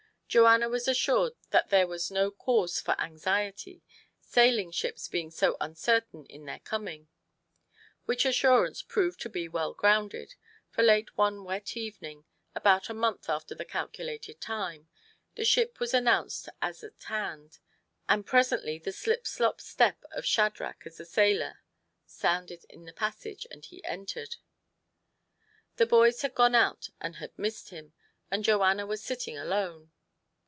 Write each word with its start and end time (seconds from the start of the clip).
Joanna 0.31 0.69
was 0.69 0.87
assured 0.87 1.33
that 1.49 1.71
there 1.71 1.87
was 1.87 2.09
no 2.09 2.31
cause 2.31 2.79
for 2.79 2.97
anxiety, 3.01 3.83
sailing 4.21 4.71
ships 4.71 5.09
being 5.09 5.29
so 5.29 5.57
uncertain 5.59 6.25
in 6.27 6.45
their 6.45 6.59
coming; 6.61 7.09
which 8.05 8.23
assurance 8.23 8.81
proved 8.81 9.19
to 9.19 9.29
be 9.29 9.49
well 9.49 9.73
grounded, 9.73 10.35
for 10.69 10.83
late 10.83 11.17
one 11.17 11.43
wet 11.43 11.75
evening, 11.75 12.23
about 12.55 12.89
a 12.89 12.93
month 12.93 13.29
after 13.29 13.53
the 13.53 13.65
calculated 13.65 14.39
time, 14.39 14.87
the 15.35 15.43
ship 15.43 15.81
was 15.81 15.93
announced 15.93 16.47
as 16.61 16.81
at 16.81 17.03
hand, 17.07 17.59
and 18.07 18.25
presently 18.25 18.79
the 18.79 18.93
slip 18.93 19.27
slop 19.27 19.59
step 19.59 20.01
of 20.11 20.25
Shadrach 20.25 20.83
as 20.85 20.95
the 20.95 21.03
sailor 21.05 21.59
sounded 22.05 22.63
in 22.69 22.85
the 22.85 22.93
passage, 22.93 23.45
and 23.51 23.65
he 23.65 23.83
entered. 23.83 24.37
The 25.75 25.85
boys 25.85 26.21
had 26.21 26.33
gone 26.35 26.55
out 26.55 26.87
and 27.01 27.17
had 27.17 27.37
missed 27.37 27.71
him, 27.71 27.91
and 28.31 28.45
Joanna 28.45 28.85
was 28.85 29.03
sitting 29.03 29.37
alone. 29.37 29.91